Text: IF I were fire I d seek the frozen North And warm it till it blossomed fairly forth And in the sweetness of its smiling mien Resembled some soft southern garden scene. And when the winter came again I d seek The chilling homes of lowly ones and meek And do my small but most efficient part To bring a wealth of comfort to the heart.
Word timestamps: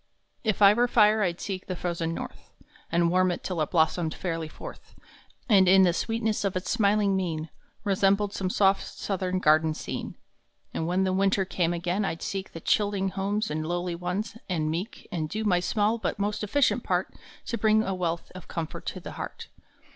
IF 0.43 0.63
I 0.63 0.73
were 0.73 0.87
fire 0.87 1.21
I 1.21 1.31
d 1.33 1.37
seek 1.37 1.67
the 1.67 1.75
frozen 1.75 2.11
North 2.15 2.49
And 2.91 3.11
warm 3.11 3.29
it 3.29 3.43
till 3.43 3.61
it 3.61 3.69
blossomed 3.69 4.15
fairly 4.15 4.47
forth 4.47 4.95
And 5.47 5.67
in 5.67 5.83
the 5.83 5.93
sweetness 5.93 6.43
of 6.43 6.55
its 6.55 6.71
smiling 6.71 7.15
mien 7.15 7.49
Resembled 7.83 8.33
some 8.33 8.49
soft 8.49 8.81
southern 8.83 9.37
garden 9.37 9.75
scene. 9.75 10.15
And 10.73 10.87
when 10.87 11.03
the 11.03 11.13
winter 11.13 11.45
came 11.45 11.71
again 11.71 12.03
I 12.03 12.15
d 12.15 12.23
seek 12.23 12.51
The 12.51 12.61
chilling 12.61 13.09
homes 13.09 13.51
of 13.51 13.59
lowly 13.59 13.93
ones 13.93 14.35
and 14.49 14.71
meek 14.71 15.07
And 15.11 15.29
do 15.29 15.43
my 15.43 15.59
small 15.59 15.99
but 15.99 16.17
most 16.17 16.43
efficient 16.43 16.83
part 16.83 17.13
To 17.45 17.57
bring 17.59 17.83
a 17.83 17.93
wealth 17.93 18.31
of 18.33 18.47
comfort 18.47 18.87
to 18.87 18.99
the 18.99 19.11
heart. 19.11 19.49